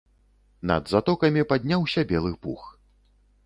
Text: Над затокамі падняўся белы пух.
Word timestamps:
Над 0.71 0.83
затокамі 0.93 1.45
падняўся 1.53 2.07
белы 2.15 2.35
пух. 2.47 2.61